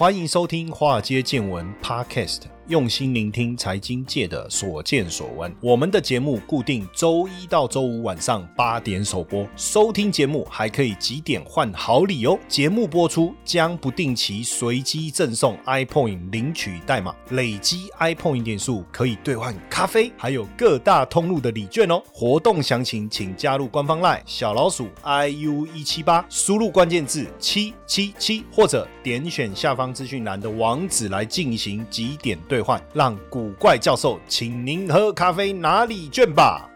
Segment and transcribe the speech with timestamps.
[0.00, 2.44] 欢迎收听《华尔街见闻》Podcast。
[2.70, 5.52] 用心聆听财经界的所见所闻。
[5.60, 12.38] 我们的节目固定周一到周五晚上八点首播，收听节目还可以几点换好礼哦！
[12.46, 22.00] 节目播出将不定期随机赠送 iPoint 领取代码，累积 iPoint 点数可以兑换咖啡，还有各大通路的礼券哦。
[22.12, 32.59] 活动详情请加入官方 LINE 小老鼠 iu 一七八，输入关键字七七七，或者点选下方资讯栏的网址来进行几点兑。
[32.92, 36.69] 让古怪教授请您喝咖啡拿礼券吧。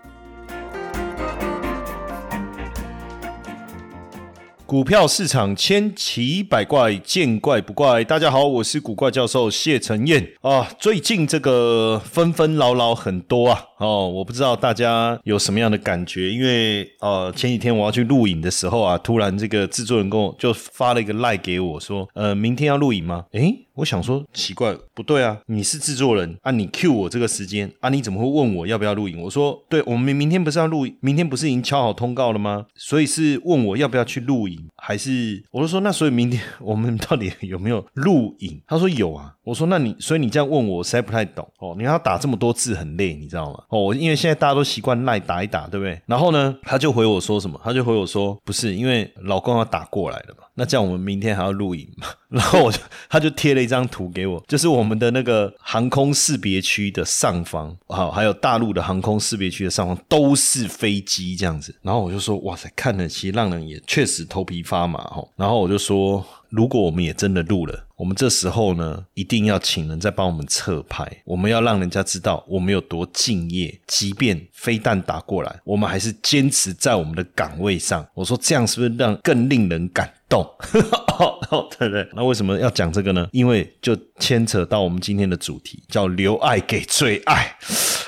[4.75, 8.03] 股票市场千奇百怪，见怪不怪。
[8.03, 10.69] 大家好，我是古怪教授谢承彦啊。
[10.81, 13.63] 最近这个纷纷扰扰很多啊。
[13.79, 23.27] 哦，我不知道大家有什么样的感觉，因为呃前几天我要去录影的时候啊，突然这个制作人跟我就发了一个赖给我说，呃，明天要录影吗？
[23.33, 29.21] 诶，我想说奇怪，不对啊，你是制作人啊，你 Q 我这个时间啊，你怎么会问我要不要录影？
[29.23, 32.67] 我说，对，我们明明天不是要录，明天不是已经敲好通告了吗？
[32.75, 38.61] 所以是问我要不要去录影，还是我就说那所以明天我们到底有没有录影？
[38.67, 39.35] 他说有啊。
[39.45, 41.75] 我说那你所以你这样问我，我实在不太懂哦。
[41.77, 43.63] 你要打这么多字很累，你知道吗？
[43.69, 46.01] 哦，因为现在大家都习惯赖打一打，对不对？
[46.07, 47.61] 然后呢，他就回我说什么？
[47.63, 50.44] 他就回我说不是，因为老公要打过来了嘛。
[50.55, 52.07] 那这样我们明天还要录影嘛？
[52.29, 61.75] 然后我就他就贴了一张图给我，就是我们的那个航空识别区的上方，好，还有大陆的航空识别区的上方都是飞机这样子。
[61.83, 65.25] 然后我就说哇塞，看了其实让人也确实头皮发麻哈。
[65.37, 66.25] 然后我就说。
[66.51, 71.05] 如果我们也真的录了，我们这时候呢，一定要请人再帮我们侧拍。
[71.25, 78.07] 我们要让人家知道我们有多敬业，即便飞弹打过来，我们还是坚持在我们的岗位上。
[78.15, 80.49] 我说这样是不是让更令人感懂？
[81.79, 83.29] 对对，那为什么要讲这个呢？
[83.33, 87.57] 因为就牵扯到我们今天的主题，叫留爱给最爱。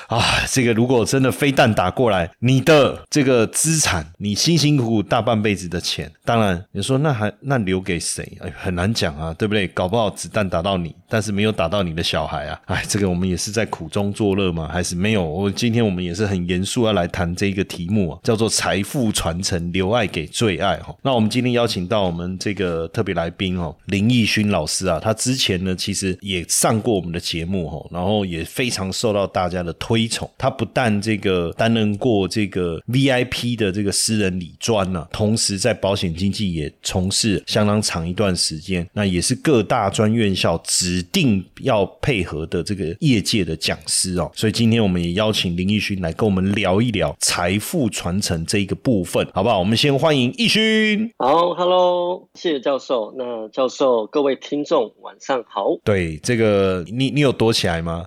[0.07, 8.37] 啊，这个如果真的飞弹打过来，你的这个资产，你辛辛苦苦大半辈子的钱，当然你说那还那留给谁？
[8.39, 9.67] 哎，很难讲啊，对不对？
[9.67, 12.57] 搞不好子弹打到你，但是没有打到你的小孩啊。
[12.67, 14.69] 哎，这个我们也是在苦中作乐吗？
[14.71, 15.25] 还是没有？
[15.25, 20.95] 我今天我们也是很严肃要来谈这个题目啊，叫做财富传承，留爱给最爱哈。
[21.03, 29.96] 那我们今天邀请到我们这个特别来宾哦，林奕勋老师啊，他之前呢其实也上过我们的节目哦，然后也非常受到大家的推。
[29.97, 44.31] 推崇他不但这个担任过这个 VIP 的这个私人理专呢，同时在保险经纪也从事相当长一段时间，那也是各大专院校指定要配合的这个业界的讲师哦。
[44.35, 49.57] 所以今天我们也邀请林奕勋来跟我们聊一聊财富传承这一个部分，好不好？
[49.57, 51.11] 我们先欢迎奕勋。
[51.17, 53.11] 好，Hello，谢谢教授。
[53.17, 55.75] 那教授，各位听众晚上好。
[55.83, 58.05] 对，这个你你有躲起来吗？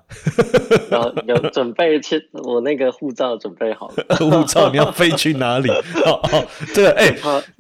[1.27, 1.75] 有 有准。
[1.80, 4.17] 备去，我那个护照准备好了。
[4.19, 5.71] 护照你要飞去哪里？
[6.05, 7.15] 哦 哦，这个哎，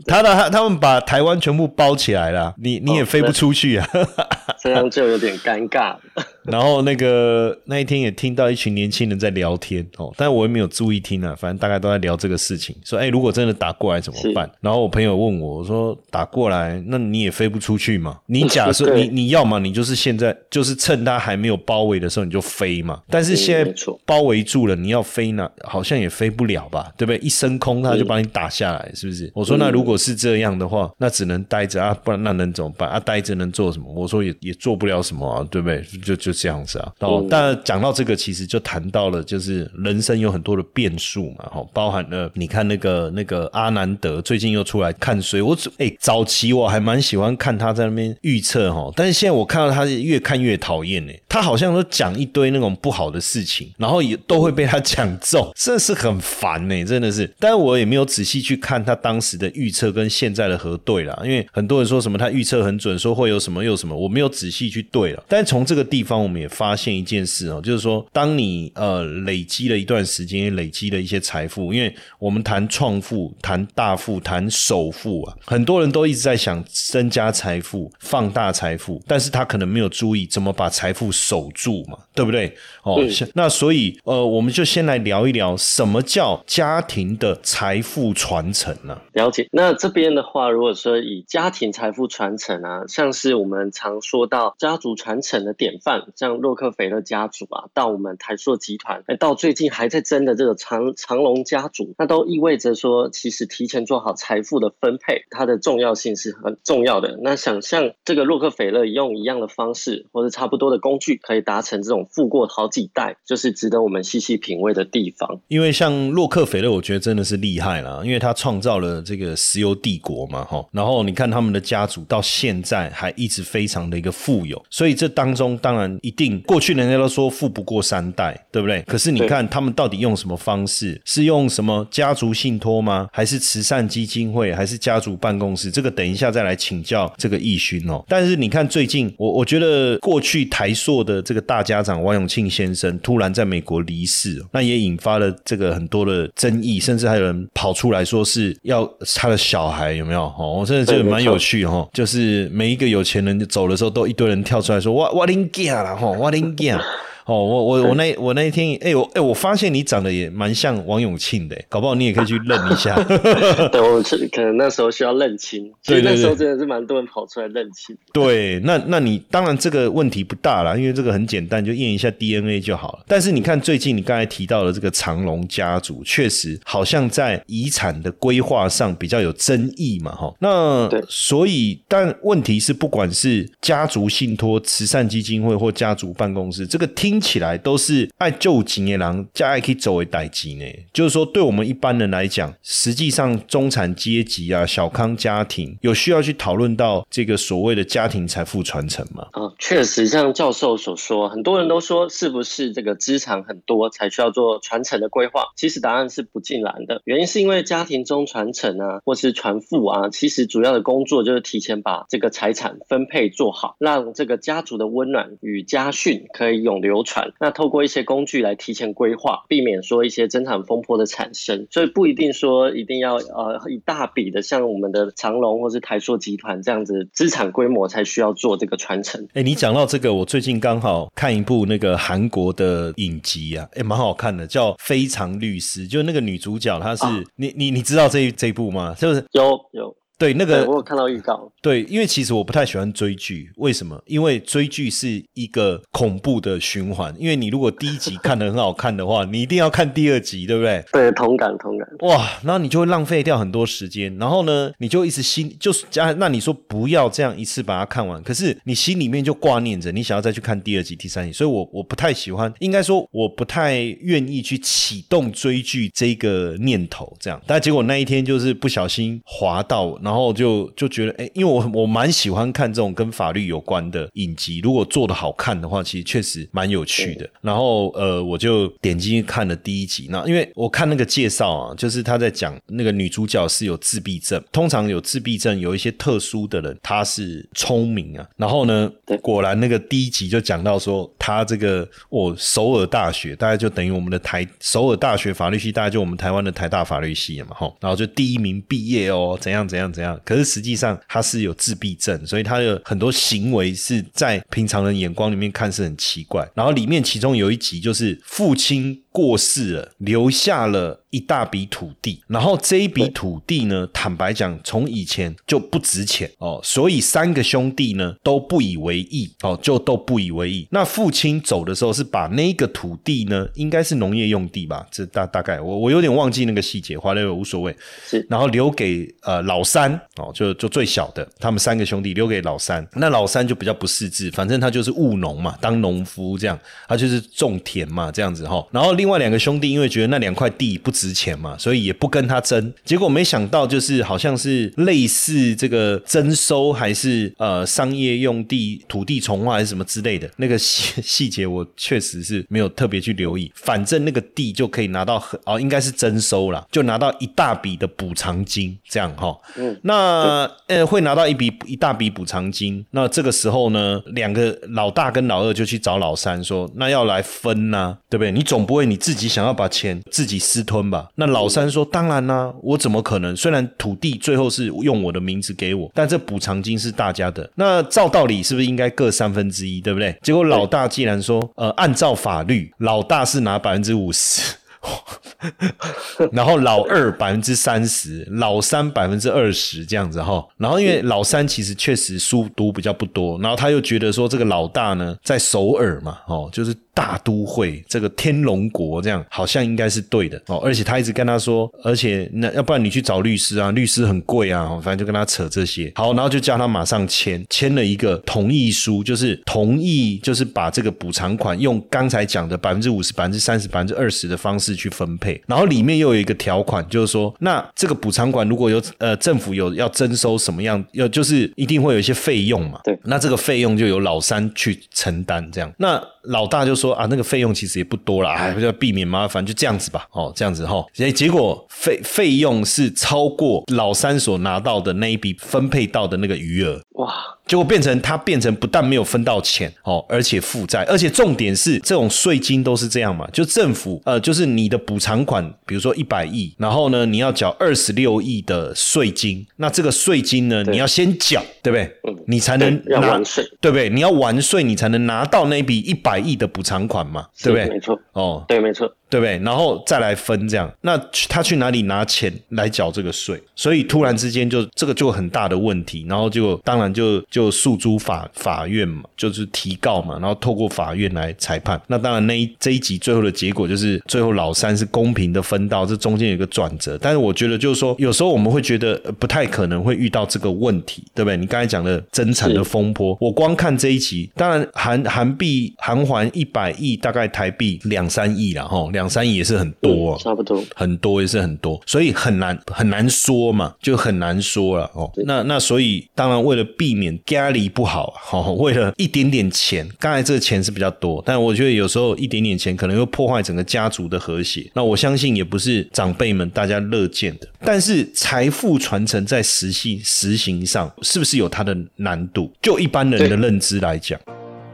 [0.07, 3.89] 他的他他们把台湾全部包起来了，你你也飞不出去啊。
[4.61, 5.97] 这样就有点尴尬。
[6.45, 14.51] 然后那个那一天也听到一群年轻人在聊天哦，但我也没有注意听啊，反正大概都在聊这个事情，说哎，如果真的打过来怎么办？
[14.61, 18.19] 然后我朋友问我，我说打过来，那你也飞不出去嘛？
[18.27, 23.03] 你假设你你要嘛，你就是现在就是趁他还没有包围的时候你就飞嘛。
[23.09, 23.75] 但是现在
[24.07, 26.91] 包围住了，你要飞呢，好像也飞不了吧？
[26.97, 27.19] 对不对？
[27.19, 29.31] 一升空他就把你打下来，是不是？
[29.35, 32.99] 我说那如果是这样的话，那只能待着啊，不然那能怎么办啊？
[32.99, 33.93] 待着能做什么？
[33.93, 35.83] 我说也也做不了什么啊，对不对？
[36.03, 36.30] 就就。
[36.31, 57.29] 就这样子啊，哦，但讲到这个，其实就谈到了，就是人生有很多的变数嘛，哈，包含了你看那个那个阿南德最近又出来看衰，我哎，早期我还蛮喜欢看他在那边预测哈，但是现在我看到他越看越讨厌呢，他好像都讲一堆那种不好的事情，然后也都会被他讲中， 这是很烦呢，真的是。
[57.41, 65.25] 但是我也没有仔细去看他当时的预测跟现在的核对了，因为很多人说什么他预测很准，说会有什么又什么，我没有仔细去对了。
[65.27, 66.20] 但是从这个地方。
[66.23, 82.55] 我们也发现一件事哦，就是说，当你呃累积了一段时间，累积了一些财富，因为我们谈创富、谈大富、谈首富啊，很多人都一直在想增加财富、放大财富，但是他可能没有注意怎么把财富守住嘛，对不对？
[82.83, 82.99] 哦，
[83.35, 89.01] 那所以呃，我们就先来聊一聊什么叫家庭的财富传承呢？
[89.13, 89.49] 了解。
[89.53, 96.03] 那这边的话，如果说以家庭财富传承啊，像是我们常说到家族传承的典范。
[96.17, 107.19] 像洛克菲勒家族啊，到我们台塑集团，到最近还在争的这个长长隆家族，那都意味着说，其实提前做好财富的分配，它的重要性是很重要的。
[107.23, 115.41] 那想象这个洛克菲勒用一样的方式或者差不多的工具，可以达成这种富过好几代，就是值得我们细细品味的地方。
[115.49, 120.65] 因为像洛克菲勒，我觉得真的是厉害了，因为他创造了这个石油帝国嘛，哈。
[120.73, 128.83] 然后你看他们的家族到现在还一直非常的一个富有，所以这当中当然一定过去人家都说富不过三代，对不对？
[128.83, 131.01] 可是你看他们到底用什么方式？
[131.05, 133.09] 是用什么家族信托吗？
[133.13, 134.53] 还是慈善基金会？
[134.55, 135.71] 还是家族办公室？
[135.71, 138.05] 这个等一下再来请教这个义勋哦。
[138.09, 150.21] 但是你看最近，我我觉得过去台硕的这个大家长王永庆先生突然在美国离世，那也引发了这个很多的争议，甚至还有人跑出来说是要他的小孩有没有？
[150.39, 156.81] 哦，我真的觉得蛮有趣哈，就是每一个有钱人走的时候，都一堆人跳出来说：“我我领家了哈，我领家。”
[157.31, 163.01] 哦，我我我那我那一天，哎我哎，我发现你长得也蛮像王永庆的，搞不好你也可以去认一下。
[163.71, 167.97] 对，我是可能那时候需要认亲， 所以那时候真的是蛮多人跑出来认亲。
[168.13, 173.05] 对，那那你当然这个问题不大了，因为这个很简单，就验一下 DNA 就好了。
[173.07, 180.35] 但是你看最近你刚才提到的这个长隆家族，确实好像在遗产的规划上比较有争议嘛，哈。
[180.41, 187.20] 那所以，但问题是，不管是家族信托、慈善基金会或家族办公室，这个听。
[187.21, 190.65] 起来都是爱救急的人，加爱可以走为代级呢。
[190.93, 199.27] 就是说，对我们一般人来讲，实际上中产阶级啊、小康家庭有需要去讨论到这个所谓的家庭财富传承吗？
[199.33, 205.45] 啊，确实，像教授所说，很多人都说是不是这个资产很多才需要做传承的规划？
[205.57, 207.03] 其实答案是不尽然的。
[207.05, 217.03] 原因是因为家庭中传承啊，或是传富啊，其实主要的工作就是提前把这个财产分配做好，让这个家族的温暖与家训可以永流。
[217.11, 229.27] 传那透过一些工具来提前规划，避免说一些增产风波的产生，所以不一定说一定要呃一大笔的像我们的长隆或是台塑集团这样子资产规模才需要做这个传承。
[229.35, 237.05] 哎，你讲到这个，我最近刚好看一部那个韩国的影集啊，哎，蛮好看的，叫《非常律师》，就那个女主角她是
[237.35, 238.95] 你你你知道这这一部吗？
[238.97, 240.00] 就是有有。
[240.21, 241.51] 对，那个我有看到预告。
[241.63, 243.99] 对，因为其实我不太喜欢追剧，为什么？
[244.05, 247.15] 因为追剧是一个恐怖的循环。
[247.19, 250.85] 因为你如果第一集看的很好看的话， 你一定要看第二集，对不对？
[250.93, 251.89] 对，同感同感。
[252.01, 254.15] 哇，然后你就会浪费掉很多时间。
[254.19, 256.13] 然后呢，你就一直心就是加。
[256.13, 261.33] 那你说不要这样一次把它看完，可是你心里面就挂念着你想要再去看第二集、第三集。
[261.33, 267.17] 所以我我不太喜欢，应该说我不太愿意去启动追剧这个念头。
[267.19, 269.99] 这样，但结果那一天就是不小心滑到。
[270.03, 277.29] 然后就就觉得，哎，因为我我蛮喜欢看这种跟法律有关的影集，如果做的好看的话，其实确实蛮有趣的。
[277.41, 280.09] 然后呃，我就点进去看了第一集。
[280.11, 288.27] 那因为我看那个介绍啊，就是他在讲那个女主角是有自闭症，通常有自闭症有一些特殊的人，他是聪明啊。
[288.37, 288.91] 然后呢，
[289.23, 297.73] 果然那个第一集就讲到说，他这个我首尔大学大概就等于我们的台首尔大学法律系，大概就我们台湾的台大法律系嘛，哈。
[297.81, 299.95] 然后就第一名毕业哦，怎样怎样怎。
[299.95, 306.49] 样，可是实际上他是有自闭症，所以他的很多行为是在平常人眼光里面看是很奇怪。
[306.55, 309.01] 然后里面其中有一集就是父亲。
[309.13, 316.31] 过世了，留下了一大笔土地，然后这一笔土地呢，坦白讲，从以前就不值钱。
[316.39, 319.29] 哦，所以三个兄弟呢都不以为意。
[319.43, 320.69] 哦，就都不以为意。
[320.71, 327.77] 那父亲走的时候是把那个土地呢，应该是农业用地吧，这大大概我我有点忘记那个细节，华了无所谓。
[328.07, 329.93] 是，然后留给呃老三。
[330.19, 336.57] 哦，就就最小的，他们三个兄弟留给老三，那老三就比较不识字，反正他就是务农嘛，当农夫这样，
[336.87, 338.95] 他就是种田嘛，这样子哈，然后。
[339.01, 342.71] 另外两个兄弟因为觉得那两块地不值钱嘛，所以也不跟他争。
[342.85, 353.51] 结果没想到就是好像是类似这个征收还是呃商业用地、土地重划还是什么之类的那个细 细节，我确实是没有特别去留意。
[353.55, 359.35] 反正那个地就可以拿到很哦，应该是征收了，就拿到一大笔的补偿金，这样哈。
[359.57, 362.85] 嗯，那呃会拿到一笔一大笔补偿金。
[362.91, 368.31] 那这个时候呢，两个老大跟老二就去找老三说：“那要来分呐，对不对？
[368.31, 371.09] 你总不会。”你自己想要把钱自己私吞吧？
[371.15, 373.37] 那老三说：“当然啦，我怎么可能？
[373.37, 377.49] 虽然土地最后是用我的名字给我，但这补偿金是大家的。
[377.55, 379.81] 那照道理是不是应该各三分之一？
[379.81, 380.19] 对不对？
[380.23, 384.57] 结果老大既然说，呃，按照法律，老大是拿百分之五十。”
[386.33, 390.47] 然后老二百分之三十，老三百分之二十这样子哈。
[390.57, 400.59] 然后因为老三其实确实书读比较不多，然后他又觉得说这个老大呢在首尔嘛，哦，就是大都会这个天龙国这样，好像应该是对的哦。
[400.59, 405.91] 而且他一直跟他说，而且那要不然你去找律师啊，律师很贵啊，反正就跟他扯这些。
[405.95, 415.41] 好，然后就叫他马上签，签了一个同意书，就是同意，就是把这个补偿款用刚才讲的百分之五十、百分之三十、百分之二十的方式去分配。
[415.47, 422.81] 然后里面又有一个条款，就是说，那这个补偿款如果有呃政府有要征收什么样，要就是一定会有一些费用嘛。
[422.85, 425.73] 对，那这个费用就由老三去承担，这样。
[425.79, 430.07] 那老大就说啊，那个费用其实也不多了，哎，就要避免麻烦，就这样子吧。
[430.13, 436.81] 哦，这样子哈，结结果费费用是超过老三所拿到的那一笔分配到的那个余额。
[436.93, 437.15] 哇，
[437.51, 451.93] 结果变成他变成不但没有分到钱哦，而且负债，而且重点是这种税金都是这样嘛，就政府呃，就是你的补偿款，比如说一百亿，然后呢你要缴二十六亿的税金，那这个税金呢你要先缴，对不对？
[452.29, 453.89] 你才能要完税，对不对？
[453.91, 457.69] 你要完税，你才能拿到那笔一百亿的补偿款嘛，对不对？
[457.69, 458.89] 没错，哦，对，没错。
[459.11, 459.37] 对不对？
[459.45, 460.97] 然后再来分这样，那
[461.29, 463.39] 他去哪里拿钱来缴这个税？
[463.57, 471.81] 所以突然之间就这个就很大的问题，然后就当然就就诉诸法法院嘛，就是提告嘛，然后透过法院来裁判。
[471.89, 476.97] 那当然那一这一集最后的结果就是最后老三是公平的分到，这中间有一个转折。
[476.99, 481.37] 但是我觉得就是说，有时候我们会觉得不太可能会遇到这个问题，对不对？
[481.37, 488.89] 你刚才讲的增产的风波，我光看这一集，当然韩韩币韩环一百亿，大概台币两三亿了哈。
[488.93, 495.11] 两三亿也是很多，差不多很多也是很多，所以很难很难说嘛，就很难说了哦。
[495.25, 504.71] 那那所以当然为了避免家里不好，好 为了一点点钱，刚才这个钱是比较多，但我觉得有时候一点点钱可能会破坏整个家族的和谐。
[504.75, 507.49] 那我相信也不是长辈们大家乐见的。
[507.63, 512.51] 但是财富传承在实行实行上是不是有它的难度？
[512.63, 514.19] 就一般人的认知来讲。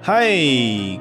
[0.09, 0.25] 嗨，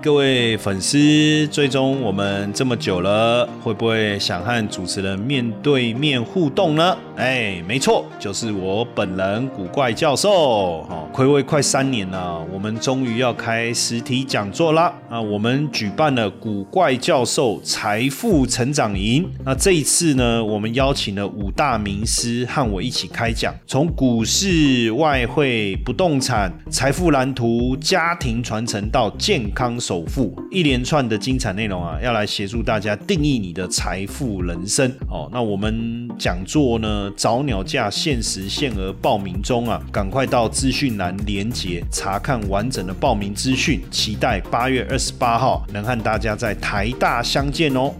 [0.02, 6.98] 各位粉丝，追踪我们这么久了，会不会想和主持人面对面互动呢？
[7.16, 10.88] 哎，没错，就是我本人古怪教授。
[11.16, 14.94] 暌违快三年了，我们终于要开实体讲座啦！
[15.10, 19.26] 啊，我们举办了古怪教授财富成长营。
[19.46, 28.76] 那这一次呢，我们邀请了五大名师和我一起开讲，从股市、外汇、不动产、财富蓝图、家庭传承。
[28.90, 35.30] 到健康首富，一连串的精彩内容啊，要来协助大家定义你的财富人生哦。
[35.34, 47.94] 那我们讲座呢，早鸟价限时限额报名中啊，赶快到资讯栏连接查看完整的报名资讯，期待八月二十八号能和大家在台大相见哦。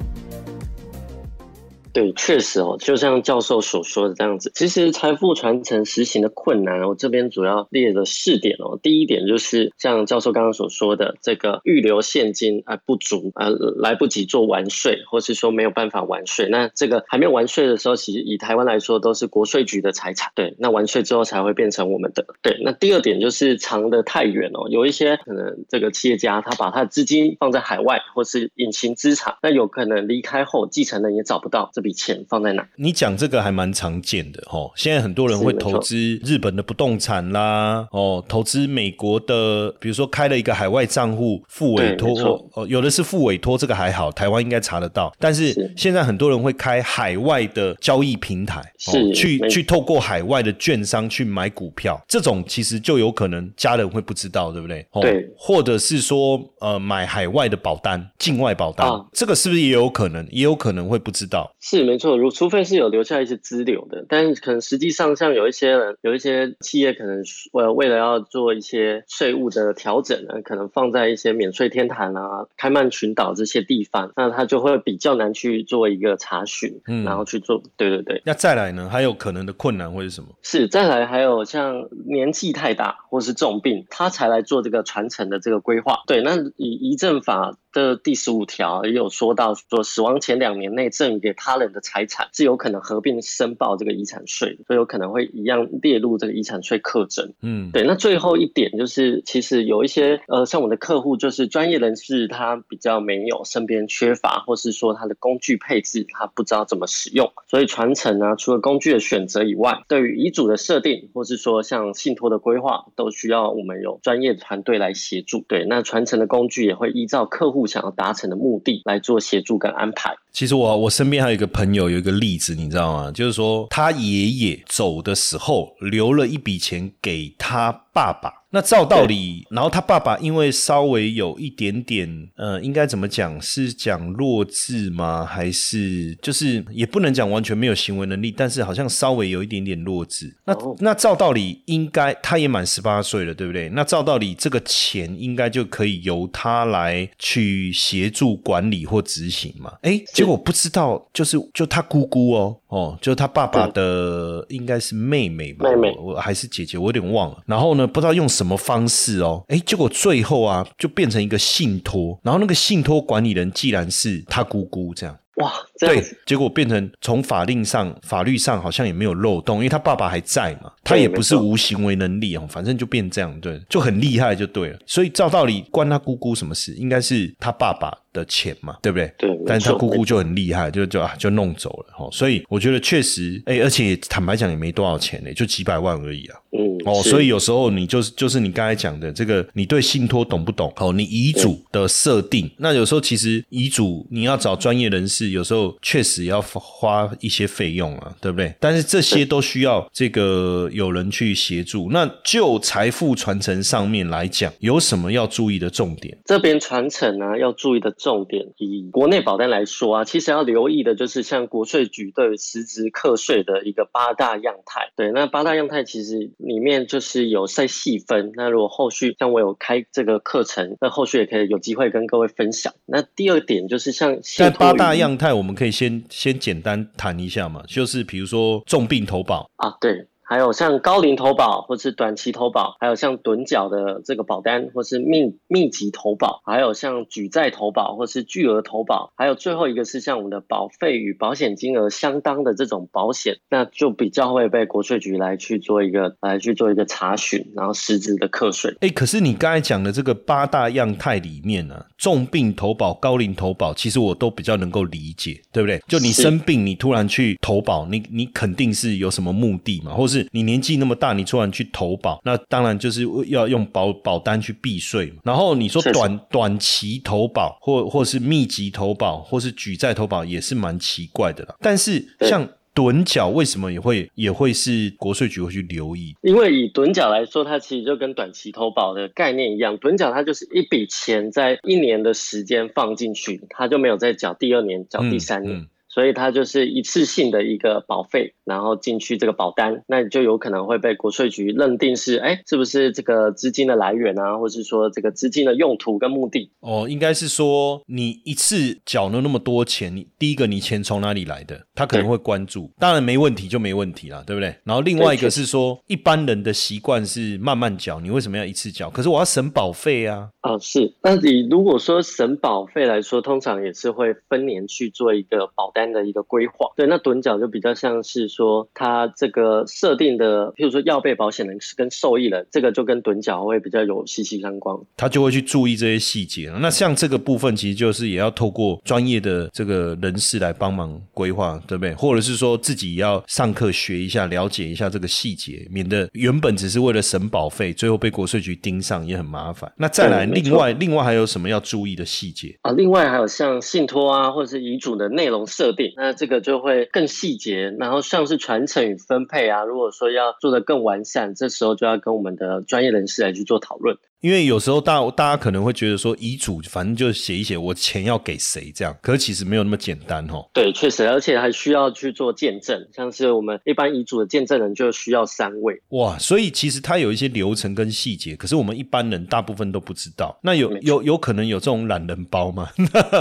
[1.96, 8.78] 对，确实哦，就像教授所说的这样子，其实财富传承实行的困难，我这边主要列了四点哦。
[8.84, 13.48] 第一点就是像教授刚刚所说的，这个预留现金啊不足啊，
[13.78, 16.50] 来不及做完税，或是说没有办法完税。
[16.50, 20.34] 那这个还没有完税的时候，其实以台湾来说，都是国税局的财产。
[20.36, 22.26] 对，那完税之后才会变成我们的。
[22.42, 31.85] 对，那第二点就是藏得太远哦，有一些可能这个企业家他把他的资金放在海外，或是隐形资产，那有可能离开后继承人也找不到这。
[31.86, 32.68] 笔钱放在哪？
[32.78, 34.72] 你讲这个还蛮常见的哦。
[34.76, 45.14] 现在很多人会投资日本的不动产啦，哦，投资美国的，比如说开了一个海外账户，付委托，哦，有的是付委托，这个还好，台湾应该查得到。
[45.20, 54.84] 但是现在很多人会开海外的交易平台，是去去透过海外的券商去买股票，这种其实就有可能家人会不知道，对不对？
[55.02, 60.26] 对，或者是说呃买海外的保单，境外保单，这个是不是也有可能？
[60.32, 61.54] 也有可能会不知道。
[61.60, 78.22] 是没错，如除非是有留下一些支流的，但是可能实际上像有一些人，有一些企业可能为为了要做一些税务的调整呢，可能放在一些免税天堂啊、开曼群岛这些地方，那他就会比较难去做一个查询，嗯，然后去做，对对对。
[78.26, 80.30] 那再来呢，还有可能的困难会是什么？
[80.42, 86.04] 是再来还有像年纪太大或是重病，他才来做这个传承的这个规划。
[86.08, 87.58] 对，那以遗赠法。
[87.76, 97.34] 的第十五条也有说到，说死亡前两年内赠与给他人的财产是有可能合并申报这个遗产税，所以有可能会一样列入这个遗产税课征。
[97.42, 97.84] 嗯，对。
[97.84, 115.44] 那最后一点就是，其实有一些呃，像我的客户就是专业人士，他比较没有身边缺乏，或是说他的工具配置他不知道怎么使用，所以传承呢，除了工具的选择以外，对于遗嘱的设定，或是说像信托的规划，都需要我们有专业团队来协助。
[115.50, 117.65] 对，那传承的工具也会依照客户。
[117.66, 120.16] 想要达成的目的来做协助跟安排。
[120.32, 123.12] 其实我我身边还有一个朋友有一个例子，你知道吗？
[123.12, 128.45] 就是说他爷爷走的时候留了一笔钱给他爸爸。
[128.56, 133.42] 那照道理，然后他爸爸因为稍微有一点点，呃，应该怎么讲？
[133.42, 135.26] 是讲弱智吗？
[135.26, 140.34] 还是就是也不能讲完全没有行为能力，但是好像稍微有一点点弱智。
[140.46, 143.68] 那那照道理应该他也满十八岁了，对不对？
[143.68, 149.74] 那照道理这个钱应该就可以由他来去协助管理或执行嘛？
[149.82, 155.70] 哎，结果不知道，就是就他姑姑哦哦，就是他爸爸的应该是妹妹吧？
[155.70, 157.38] 妹妹，我还是姐姐，我有点忘了。
[157.46, 158.60] 然后呢，不知道用什么。
[158.66, 159.44] 方式哦？
[159.48, 174.80] 哎，结果最后啊，就变成一个信托，然后那个信托管理人既然是他姑姑这样，哇，对，结果变成从法令上、法律上好像也没有漏洞，因为他爸爸还在嘛，他也不是无行为能力哦，反正就变这样，对，就很厉害就对了。
[174.88, 176.74] 所以照道理关他姑姑什么事？
[176.74, 177.96] 应该是他爸爸。
[178.16, 179.14] 的钱嘛，对不对？
[179.18, 186.40] 对，但是他姑姑就很厉害，就就啊就弄走了哈，所以我觉得确实，哎，而且坦白讲也没多少钱呢，就几百万而已啊。
[186.58, 190.72] 嗯，哦，所以有时候你就是就是你刚才讲的这个，你对信托懂不懂？
[190.78, 198.54] 哦，你遗嘱的设定，那有时候其实遗嘱你要找专业人士，有时候确实要花一些费用啊，对不对？
[198.60, 201.90] 但是这些都需要这个有人去协助。
[201.92, 206.18] 那就财富传承上面来讲，有什么要注意的重点？
[206.26, 207.94] 这边传承呢，要注意的。
[208.06, 214.92] 重点以国内保单来说啊，其实要留意的就是像国税局对实质课税的一个八大样态。
[214.96, 218.32] 对，那八大样态其实里面就是有在细分。
[218.36, 222.72] 那如果后续像我有开这个课程，那后续也可以有机会跟各位分享。
[222.86, 230.06] 那第二点就是像在八大样态，我们可以先先简单谈一下嘛，就是比如说重病投保啊，对。
[230.28, 248.76] 还有像高龄投保，或是短期投保，还有像趸缴的这个保单，或是密密集投保，还有像举债投保，或是巨额投保，还有最后一个是像我们的保费与保险金额相当的这种保险，那就比较会被国税局来去做一个来去做一个查询，然后实质的课税。
[248.82, 255.80] 哎，可是你刚才讲的这个八大样态里面呢，重病投保、高龄投保，其实我都比较能够理解，对不对？
[255.88, 260.15] 就你生病，你突然去投保，你你肯定是有什么目的嘛，或是。
[260.20, 265.18] 是你年纪那么大，你突然去投保，那当然就是要用保保单去避税嘛。
[265.24, 271.56] 然后你说短短期投保，或或是密集投保，或是举债投保，也是蛮奇怪的啦。
[271.60, 276.14] 但是像趸缴，为什么也会也会是国税局会去留意？
[276.22, 285.68] 因为以趸缴来说，它其实就跟短期投保的概念一样，趸缴它就是一笔钱在一年的时间放进去，它就没有再缴第二年，缴第三年。
[285.96, 296.52] 所以它就是一次性的一个保费，然后进去这个保单，那你就有可能会被国税局认定是，哎，是不是这个资金的来源啊，或是说这个资金的用途跟目的？
[296.60, 301.66] 哦，应该是说你一次缴了那么多钱，你第一个你钱从哪里来的？
[301.74, 304.54] 他可能会关注，当然没问题就没问题啦，对不对？
[304.66, 308.90] 然后另外一个是说，一般人的习惯是慢慢缴，你为什么要一次缴？
[308.90, 310.28] 可是我要省保费啊。
[310.42, 310.94] 啊，是。
[311.02, 315.85] 那你如果说省保费来说，通常也是会分年去做一个保单。
[315.92, 326.52] 的一个规划，对，那趸缴就比较像是说，它这个设定的，譬如说要被保险人是跟受益人，这个就跟趸缴会比较有息息相关，他就会去注意这些细节。
[326.60, 331.94] 那像这个部分，其实就是也要透过专业的这个人士来帮忙规划，对不对？
[331.96, 339.72] 或者是说自己要上课学一下，了解一下这个细节，免得原本只是为了省保费，最后被国税局盯上也很麻烦。
[339.78, 342.72] 那再来，另外另外还有什么要注意的细节啊？
[342.72, 353.98] 另外还有像信托啊，或者是遗嘱的内容设那这个就会更细节，然后像是传承与分配啊，如果说要做的更完善，这时候就要跟我们的专业人士来去做讨论。
[354.26, 360.50] 因为有时候大大家可能会觉得说遗嘱反正就写一写，我钱要给谁这样，可是其实没有那么简单哦。
[360.52, 365.80] 对，确实，而且还需要去做见证，像是我们一般遗嘱的见证人就需要三位。
[365.90, 370.36] 哇，所以其实它有一些流程跟细节，可是我们一般人大部分都不知道。
[370.42, 372.68] 那有有有可能有这种懒人包吗？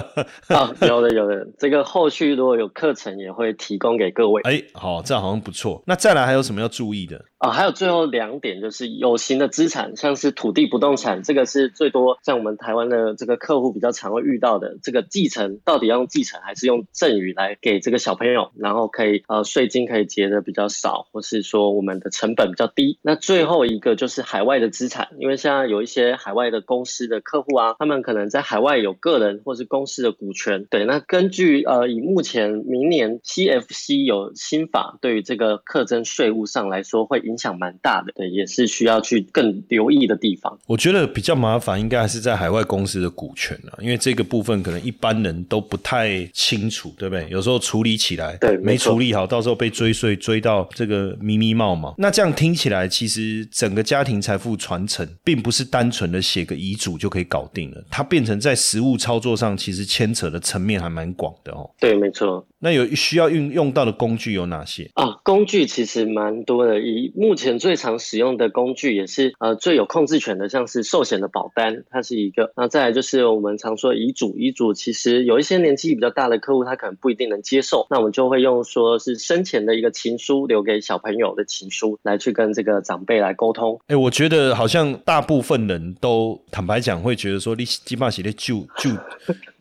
[0.48, 4.40] 啊，有的有的，这个后续如果有课程也会提供给各位。
[4.44, 5.82] 哎，好，这样好像不错。
[5.86, 7.22] 那再来还有什么要注意的？
[7.36, 14.78] 啊，还有最后两点就是有形的资产，像是土地不动产，这个是最多像我们台湾的这个客户比较常会遇到的。
[14.82, 22.98] 这个继承到底要用继承还是用赠与来给这个小朋友，然后可以呃税金可以结的比较少，或是说我们的成本比较低。
[23.02, 30.64] 那最后一个就是海外的资产，因为现在有一些海外的公司的客户啊，他们可能在海外有个人或是公司的股权。
[30.70, 37.34] 对，那根据呃以目前明年 CFC 有新法对于这个课征税务上来说会影。
[37.34, 40.60] 影响蛮大的，对，也是需要去更留意的地方。
[40.68, 47.26] 我觉觉得比较麻烦，应该还是在海外公司的股权啊，因为这个部分可能一般人都不太清楚，对不对？
[47.30, 51.94] 有时候处理起来对没处理好，到时候被追税追到这个咪咪冒嘛。
[51.96, 61.70] 那这样听起来，其实整个家庭财富传承，并不是单纯的写个遗嘱就可以搞定了，它变成在实物操作上，其实牵扯的层面还蛮广的哦。
[61.80, 62.46] 对，没错。
[62.60, 64.90] 那有需要运用到的工具有哪些？
[64.94, 66.80] 啊，工具其实蛮多的。
[66.80, 72.52] 以目前最常使用的工具，也是呃最有控制权的，像是寿险的保单，它是一个。
[72.56, 83.80] 那再来就是我们常说遗嘱，遗嘱其实有一些年纪比较大的客户，他可能不一定能接受，那我们就会用说是生前的一个情书，留给小朋友的情书，来去跟这个长辈来沟通。
[83.86, 88.90] 哎、我觉得好像大部分人都坦白讲，会觉得说你基本上写的救救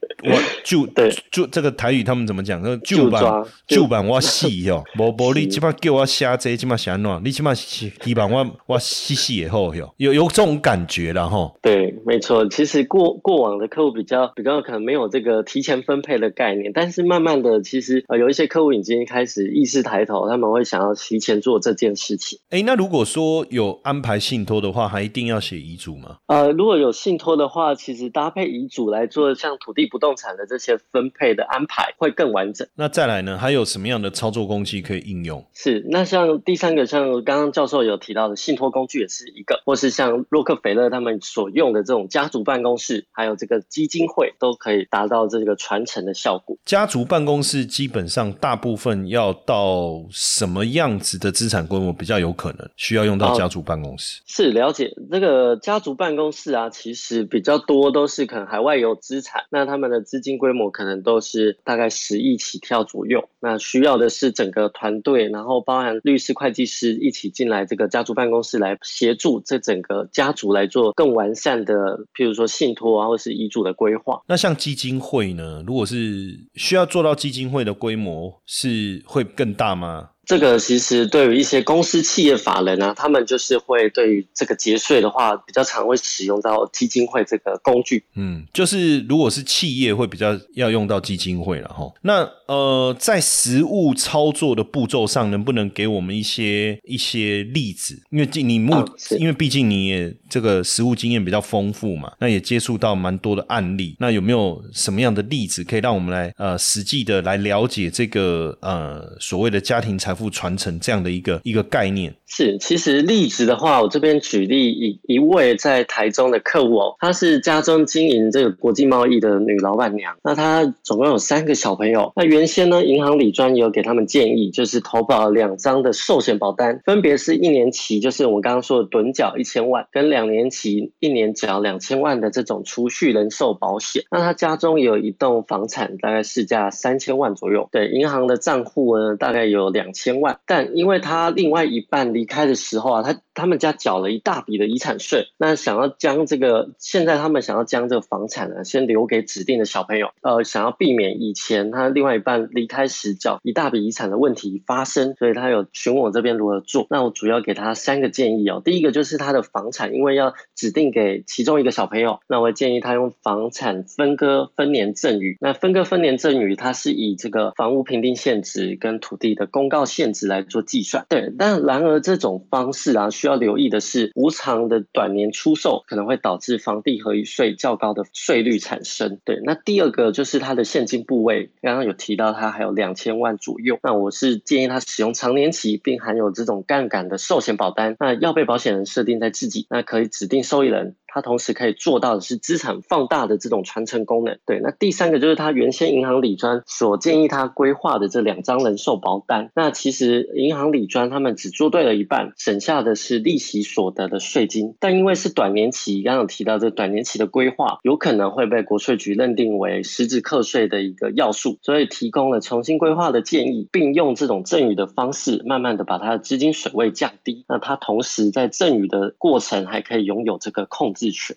[0.26, 2.64] 我就对就这个台语他们怎么讲？
[2.64, 7.22] 说就救版抓救版我细哟， 无无你起码叫我写这基本是安怎？
[7.24, 11.58] 你基本是希望我我细细也好哟，有有这种感觉了吼。
[11.62, 12.48] 对，没错。
[12.50, 22.40] 其实过过往的客户比较比较可能没有这个提前分配的概念，但是慢慢的，其实呃有一些客户已经开始意识抬头，他们会想要提前做这件事情。
[22.50, 26.18] 哎、那如果说有安排信托的话，还一定要写遗嘱吗？
[26.28, 32.68] 呃，如果有信托的话，其实搭配遗嘱来做像土地不动产的这些分配的安排会更完整。
[32.74, 35.46] 那再来呢，还有什么样的操作工具可以应用？
[35.54, 46.58] 是，那像第三个，像刚刚教授有提到的信托工具也是一个，或是像洛克菲勒他们所用的这种家族办公室，还有这个基金会，都可以达到这个传承的效果。
[46.66, 54.22] 家族办公室基本上大部分要到什么样子的资产规模比较有可能需要用到哦家族办公室？
[54.26, 63.28] 是了解这个家族办公室啊，其实比较多都是可能海外有资产，那他们们的资金规模可能都是大概十亿起跳左右。
[63.42, 71.74] 那需要的是整个团队，然后包含律师、会计师一起进来这个家族办公室来协助这整个家族来做更完善的，
[72.16, 74.22] 譬如说信托啊，或是遗嘱的规划。
[74.28, 75.62] 那像基金会呢？
[75.68, 80.12] 如果是需要做到基金会的规模，是会更大吗？
[80.26, 88.04] 这个其实对于一些公司企业法人啊，他们就是会对于这个节税的话，比较常会使用到基金会这个工具。
[88.16, 91.92] 嗯，就是如果是企业会比较要用到基金会了哈。
[92.02, 98.02] 那呃，在实物操作的步骤上，能不能给我们一些一些例子？
[98.10, 98.74] 因为你目、
[99.18, 103.96] 因为毕竟你也这个实物经验比较丰富嘛，那也接触到蛮多的案例。
[104.00, 112.14] 那有没有什么样的例子可以让我们来呃实际的来了解这个呃所谓的家庭财财富传承这样的一个一个概念？
[112.36, 120.18] 是，其实例子的话，我这边举例一一位在台中的客户哦，她是家中经营这个国际贸易的女老板娘。
[120.24, 122.12] 那她总共有三个小朋友。
[122.16, 134.06] 那原先呢，银行理专有给他们建议，就是投保两张的寿险保单，分别是一年期，就是我们刚刚说的趸缴一千万，跟两年期一年缴两千万的这种储蓄人寿保险。
[134.10, 137.70] 那她家中有一栋房产，大概市价三千万左右。
[137.72, 156.88] 对，银行的账户呢，大概有两千万，但因为她另外一半离离开的时候啊，他他们家缴了一大笔的遗产税，那想要将这个现在他们想要将这个房产呢，先留给指定的小朋友，呃，想要避免以前他另外一半离开时缴一大笔遗产的问题发生，所以他有询问我这边如何做。
[156.90, 165.38] 那我主要给他三个建议哦，第一个就是他的房产，因为要指定给其中一个小朋友，那我建议他用房产分割分年赠与。
[165.42, 171.06] 那分割分年赠与，它是以这个房屋评定现值跟土地的公告现值来做计算。
[171.10, 179.20] 对，但然而这这种方式啊，需要留意的是，无偿的短年出售可能会导致房地合一税较高的税率产生。
[179.26, 187.96] 对，那第二个就是它的现金部位，刚刚有提到它还有两千万左右，那我是建议他使用长年期并含有这种杠杆的寿险保单。
[188.00, 190.96] 那要被保险人设定在自己，那可以指定受益人。
[191.14, 194.40] 它同时可以做到的是资产放大的这种传承功能。
[194.48, 199.52] 对，那第三个就是它原先银行理专所建议他规划的这两张人寿保单。
[199.56, 204.74] 那其实银行理专他们只做对了一半，省下的是利息所得的税金。
[204.80, 217.46] 但因为是短年期，刚刚有提到这短年期的规划，有可能会被国税局认定为实质课税的一个要素，所以提供了重新规划的建议，并用这种赠与的方式，慢慢的把它的资金水位降低。
[217.48, 221.03] 那它同时在赠与的过程还可以拥有这个控制。
[221.12, 221.36] 权。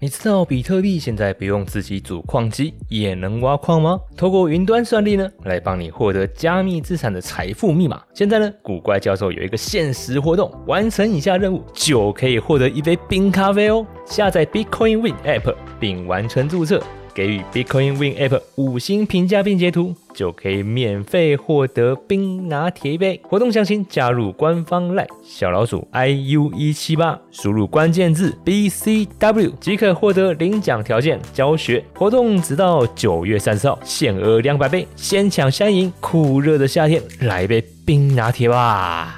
[0.00, 3.98] 你知道比特币现在不用自己组矿机也能挖矿吗？
[4.16, 8.00] 透过云端算力呢，来帮你获得加密资产的财富密码。
[8.14, 13.84] 现在呢，古怪教授有一个限时活动，完成以下任务就可以获得一杯冰咖啡哦。
[14.06, 16.80] 下载 Bitcoin Win App 并完成注册。
[17.18, 23.20] 给予 Bitcoin Win App 五星评价并截图，就可以免费获得冰拿铁一杯。
[23.24, 31.18] 活动详情加入官方 LINE 小老鼠 iu 一七八，输入关键字 BCW 即可获得领奖条件。
[31.34, 35.92] 教学活动直到九月三十号，限额两百杯，先抢先赢。
[35.98, 39.17] 酷热的夏天，来一杯冰拿铁吧！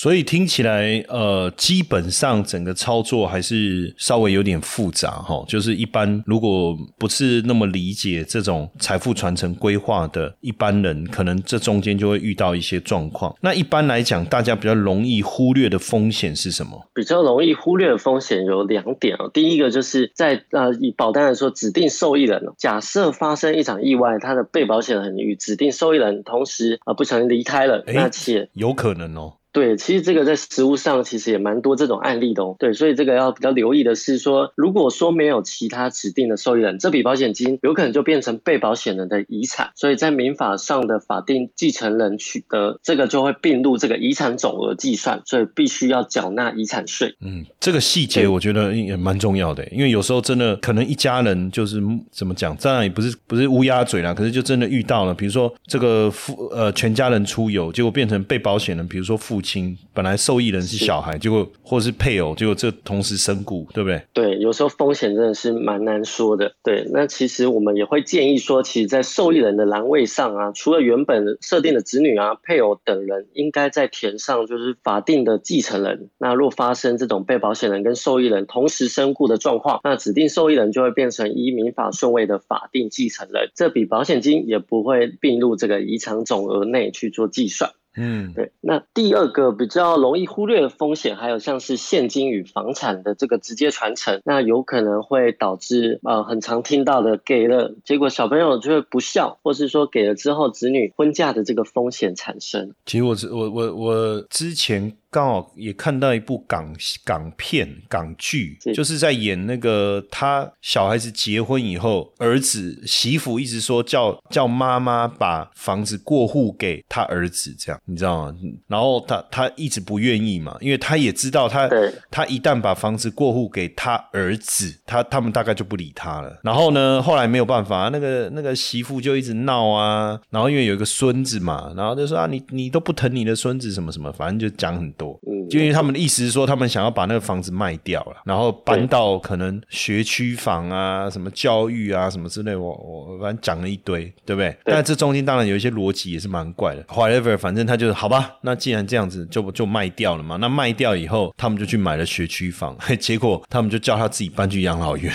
[0.00, 5.44] 所以听起来，呃，基本上整个操作还是稍微有点复杂哈。
[5.46, 13.36] 就是一般如果不是那么理解这种财富传承规划的一般人，可能这中间就会遇到一些状况。
[13.42, 16.82] 那一般来讲，大家比较容易忽略的风险是什么？
[16.94, 19.30] 比较容易忽略的风险有两点哦。
[19.34, 29.34] 第一个就是在呃，以保单来说，指定受益人，假设发生一场意外，他的被保险人与指定受益人同时啊不小心离开了，那且有可能哦。
[29.52, 32.54] 对，其实这个在实物上其实也蛮多这种案例的哦。
[32.58, 47.16] 对，所以这个要比较留意的是说，如果说没有其他指定的受益人，这笔保险金有可能就变成被保险人的遗产，所以在民法上的法定继承人取得这个就会并入这个遗产总额计算，所以必须要缴纳遗产税。
[47.20, 51.82] 嗯，这个细节我觉得也蛮重要的，因为有时候真的可能一家人就是
[52.12, 59.39] 怎么讲，当然也不是不是乌鸦嘴啦，可是就真的遇到了，比如说这个父呃全家人出游，结果变成被保险人，比如说父。
[59.40, 64.02] 亲本来受益人是小孩，结果或者是配偶，结果这同时身故，对不对？
[64.12, 66.52] 对，有时候风险真的是蛮难说的。
[66.62, 76.10] 对，那其实我们也会建议说，其实，在受益人的栏位上啊，除了原本设定的子女啊、配偶等人，应该在填上就是法定的继承人。
[76.18, 87.70] 那若发生这种被保险人跟受益人同时身故的状况，那指定受益人就会变成依民法顺位的法定继承人，这笔保险金也不会并入这个遗产总额内去做计算。
[88.00, 88.50] 嗯，对。
[88.62, 102.74] 那第二个比较容易忽略的风险，还有像是现金与房产的这个直接传承，那有可能会导致呃很常听到的给了，结果小朋友就会不孝，或是说给了之后子女婚嫁的这个风险产生。
[102.86, 104.96] 其实我我我我之前。
[105.10, 106.72] 刚好也看到一部港
[107.04, 118.36] 港片港剧，就是在演那个他小孩子结婚以后，儿子媳妇一直说叫叫妈妈把房子过户给他儿子，这样你知道吗？
[118.68, 121.68] 然后他他一直不愿意嘛，因为他也知道他
[122.08, 126.38] 他一旦把房子过户给他儿子，他他们大概就不理他了。
[126.44, 134.94] 然后呢，后来没有办法，那个那个媳妇就一直闹啊，然后因为有一个孙子嘛，然后就说啊你你都不疼你的孙子什么什么，反正就讲很。
[135.00, 144.54] 多，嗯，就因为他们的意思是说，他们想要把那个房子卖掉了，然后搬到可能学区房啊、什么教育啊、什么之类，我我反正讲了一堆，对不对？
[144.64, 146.82] 但这中间当然有一些逻辑也是蛮怪的。
[146.84, 150.36] Whatever，反正他就是好吧，那既然这样子，就就卖掉了嘛。
[150.36, 155.12] 那卖掉以后，他们就去买了学区房， 结果他们就叫他自己搬去养老院。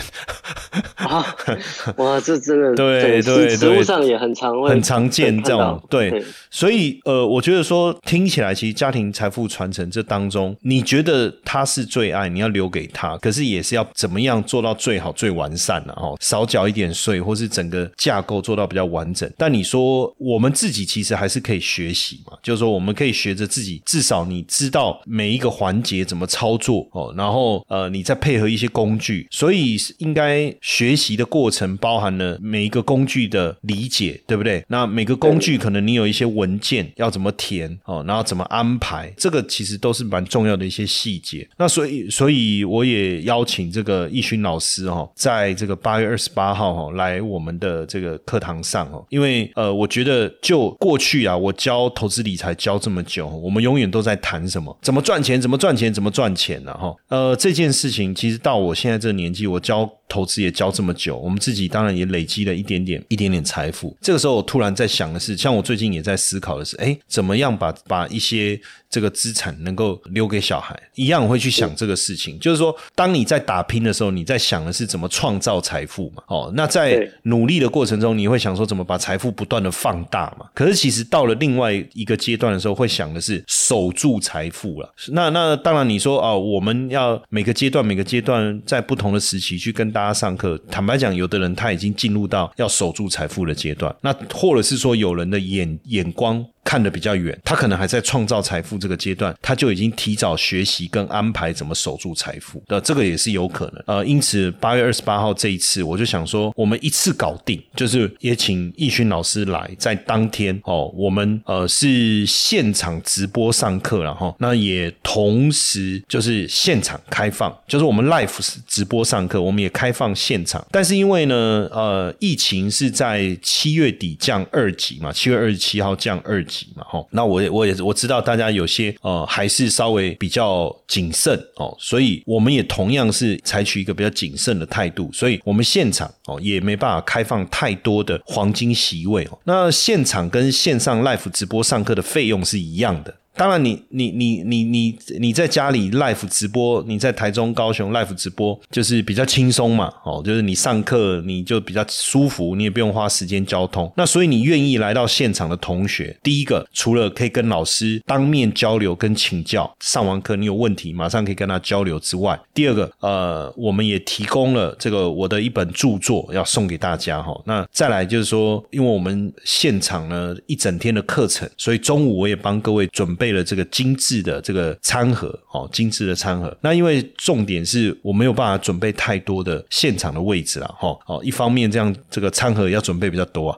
[0.95, 1.25] 啊，
[1.97, 9.86] 哇，这真的对对，实物上也很常很常见这种对，所以呃，我觉得说听起来，其实家庭财富传承。
[9.95, 19.31] 这当中，你觉得他是最爱，你要留给他，可是也是要怎么样做到最好、最完善了哦，少缴一点税，或是整个架构做到比较完整。
[19.38, 34.63] 但你说我们自己其实还是可以学习嘛，就是说我们可以学着自己，至少你知道每一个环节怎么操作哦，然后呃，你再配合一些工具，所以应该学学习的过程包含了每一个工具的理解，对不对？
[34.69, 41.47] 那每个工具可能你有一些文件要怎么填哦，然后怎么安排，这个其实都是蛮重要的一些细节。
[41.58, 56.95] 那所以，所以我也邀请这个易勋老师哈，在这个八月二十八号哈来我们的这个课堂上哦，因为呃，我觉得就过去啊，我教投资理财教这么久，我们永远都在谈什么怎么赚钱，怎么赚钱，怎么赚钱呢哈。
[57.10, 63.95] 呃，这件事情其实到我现在这个年纪，我教投资也教这么久，我们自己当然也累积了一点点一点点财富。
[64.01, 68.59] 这个时候，我突然在想的是，像我最近也在思考的是，哎，怎么样把把一些
[68.95, 72.39] 这个资产能够留给小孩，一样会去想这个事情。
[72.39, 76.23] 就是说，当你在打拼的时候，你在想的是怎么创造财富嘛？
[76.27, 80.45] 哦，那在努力的过程中，你会想说怎么把财富不断的放大嘛？
[80.53, 84.89] 可是其实到了另外一个阶段的时候，会想的是守住财富了。
[85.10, 90.58] 那那当然，你说哦，我们要每个阶段每个阶段在不同的时期去跟大家上课。
[90.71, 96.45] 坦白讲，有的人他已经进入到要守住财富的阶段，那或者是说有人的眼眼光。
[96.65, 102.62] 看得比较远，他可能还在创造财富这个阶段，他就已经提早学习跟安排怎么守住财富。
[102.65, 103.84] 的，这个也是有可能。
[103.86, 126.54] 呃，因此八月二十八号这一次，我就想说，我们一次搞定，就是也请易勋老师来，在当天哦，我们呃是现场直播上课，然后那也同时就是现场开放，就是我们 live 直播上课，我们也开放现场，但是因为呢，呃，疫情是在七月底降二级嘛，七月二十七号降二级。
[126.75, 139.39] 嘛，吼，那我也我也我知道大家有些呃还是稍微比较谨慎哦，所以我们也同样是采取一个比较谨慎的态度，所以我们现场哦也没办法开放太多的黄金席位哦。
[139.43, 143.13] 那现场跟线上 live 直播上课的费用是一样的。
[143.38, 153.91] 当然，你你你你你你在家里 live 直播，你在台中、高雄 live 直播，就是比较轻松嘛，哦，就是你上课你就比较舒服，你也不用花时间交通。
[153.98, 167.38] 那所以你愿意来到现场的同学，第一个除了可以跟老师当面交流跟请教，上完课你有问题马上可以跟他交流之外，第二个呃，我们也提供了这个我的一本著作要送给大家哈。
[167.45, 173.24] 那再来就是说，因为我们现场呢一整天的课程，所以中午我也帮各位准备。
[173.25, 176.55] 备了这个精致的这个餐盒，哦，精致的餐盒。
[176.61, 183.57] 那因为重点是我没有办法准备太多的现场的位置了，哈，哦，一方面这样这个餐盒要准备比较多啊，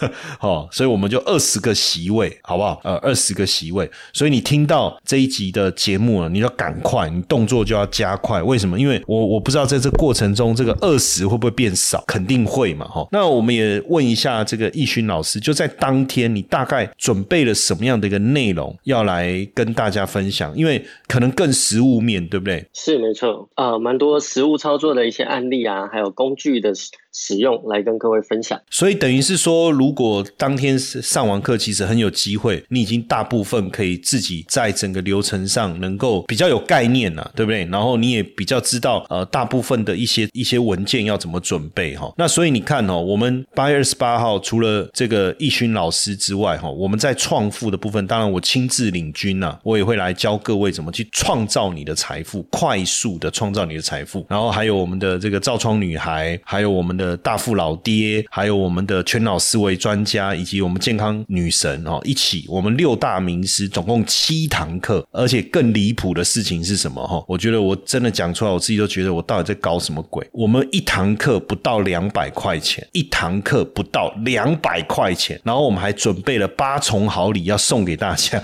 [0.40, 2.80] 哦，所以我们就二十个席位，好不好？
[2.84, 3.90] 呃，二十个席位。
[4.14, 8.42] 所以你听到这一集的节目了，你要赶快，你动作就要加快。
[8.42, 8.80] 为什么？
[8.80, 13.06] 因为我我不知道在这过程中这个二十会不会变少，肯定会嘛，哈。
[13.12, 18.76] 那我们也问一下这个易勋老师，就在当天你大概准备了什么样的一个内容？
[18.86, 22.64] 要来跟大家分享，因为可能更实物面对不对？
[22.72, 26.72] 是没错呃，蛮多实物操作的一些案例啊，还有工具的。
[27.18, 37.64] 使用来跟各位分享，所以等于是说，如果当天上完课，其实很有机会，你已经大部分可以自己在整个流程上能够比较有概念了，对不对？
[37.72, 42.12] 然后你也比较知道呃，大部分的一些一些文件要怎么准备哈。
[42.18, 54.26] 那所以你看哦，我们八月二十八号除了这个易勋老师之外哈，我们在创富的部分，当然我亲自领军呐，我也会来教各位怎么去创造你的财富，快速的创造你的财富。
[54.28, 57.05] 然后还有我们的这个造窗女孩，还有我们的。
[57.18, 67.06] 大富老爹，还有我们的全脑思维专家，以及我们健康女神哦，一起，我们六大名师，总共七堂课，而且更离谱的事情是什么？
[67.06, 70.26] 哈，我觉得我真的讲出来，我自己都觉得我到底在搞什么鬼？
[70.32, 78.42] 我们一堂课不到两百块钱，一堂课不到两百块钱，然后我们还准备了八重好礼要送给大家。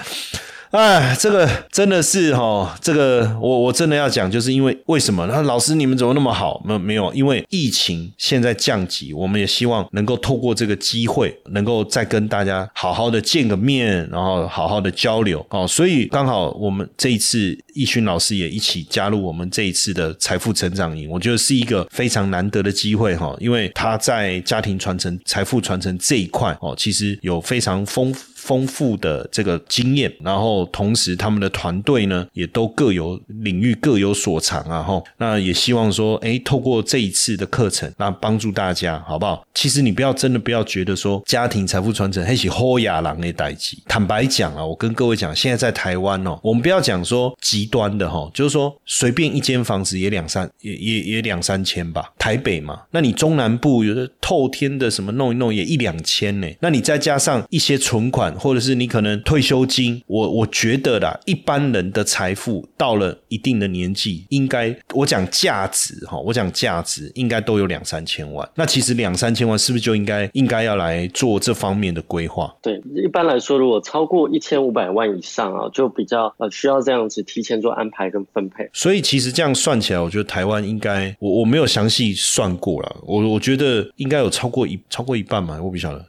[0.73, 5.27] 哎，这个真的是哈，这个我我真的要讲，就是因为为什么？
[5.27, 6.63] 那老师你们怎么那么好？
[6.65, 7.13] 没没有？
[7.13, 15.69] 因为疫情现在降级，我们也希望能够透过这个机会，能够再跟大家好好的见个面，然后好好的交流哦。
[15.69, 28.32] 所以刚好我们这一次易勋老师也一起加入我们这一次的财富成长营，我觉得是一个非常难得的机会哈，因为他在家庭传承、财富传承这一块哦，其实有非常丰富。
[28.43, 39.47] 丰富的这个经验，然后同时他们的团队呢，也都各有领域各有所长啊，哈，那也希望说，哎，透过这一次的课程，那帮助大家，好不好？
[39.55, 43.81] 其实你不要真的不要觉得说家庭财富传承还是豁亚郎的代际。
[43.87, 58.32] 坦白讲啊，我跟各位讲，现在在台湾哦，我们不要讲说极端的哈，就是说随便一间房子也两三也也也两三千吧，台北嘛，那你中南部有的透天的什么弄一弄也一两千呢，那你再加上一些存款。
[58.35, 68.49] 或者是你可能退休金，我我觉得啦，一般人的财富到了一定的年纪，应该我讲价值哈，我讲价值应该都有两三千万。
[68.55, 72.53] 那其实两三千万是不是就应该应该要来做这方面的规划？
[72.63, 78.69] 对，一般来说，如果超过一千五百万以上啊，就比较呃需要这样子提前做安排跟分配。
[78.73, 86.05] 所以其实这样算起来，我觉得台湾应该我我没有详细算过了，我我觉得应该有超过一超过一半嘛，我不晓得，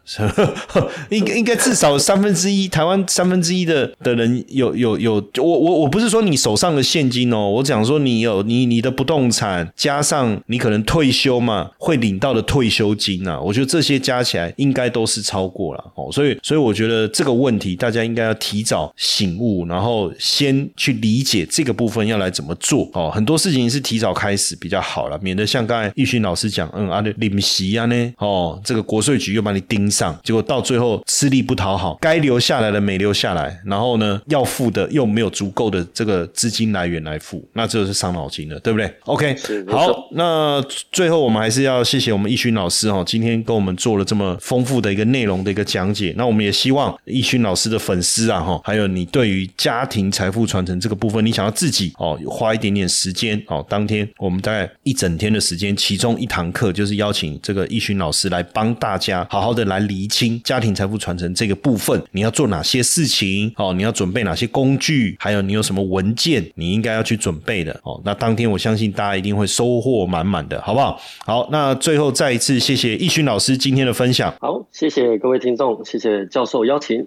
[1.12, 2.13] 应该应该至少三。
[2.14, 39.34] 三分之一台湾三分之一的的人有有有，我我我不是说你手上的现金哦，我讲说你有你你的不动产加上你可能退休嘛会领到的退休金啊，我觉得这些加起来应该都是超过了哦，所以所以我觉得这个问题大家应该要提早醒悟，然后先去理解这个部分要来怎么做哦，很多事情是提早开始比较好了，免得像刚才易勋老师讲，嗯啊，领席啊，呢，哦，这个国税局又把你盯上，结果到最后吃力不讨好，该留下来的没留下来，然后呢，要付的又没有足够的这个资金来源来付，那这就是伤脑筋了，对不对？OK，
[39.70, 40.62] 好，那
[40.92, 46.14] 最后我们还是要谢谢我们易勋老师哈，今天跟我们做了这么丰富的一个内容的一个讲解。
[46.18, 68.02] 那我们也希望易勋老师的粉丝啊哈，还有你对于家庭财富传承这个部分，你想要自己哦花一点点时间哦，当天我们大概一整天的时间，其中一堂课就是邀请这个易勋老师来帮大家好好的来厘清家庭财富传承这个部分，你要做哪些事情哦，你要准备哪些工具，还有你有什么文件，你应该要去准备的哦。
[68.06, 71.00] 那当天我相信大家一定会收获满满的，好不好？
[71.26, 74.34] 好，那最后再一次谢谢易勋老师今天的分享。
[74.40, 77.06] 好，谢谢各位听众，谢谢教授邀请。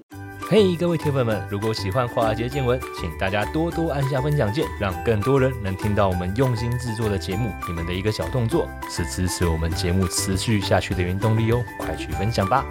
[0.49, 7.51] 嘿，各位铁粉们，如果喜欢华尔街见闻，请大家多多按下分享键，让更多人能听到我们用心制作的节目。
[7.67, 12.65] 你们的一个小动作，是支持我们节目持续下去的原动力哦，快去分享吧！